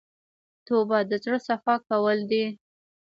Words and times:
توبه 0.67 0.97
د 1.09 1.11
زړه 1.23 1.37
صفا 1.47 1.75
کول 1.89 2.19
دي. 2.31 2.45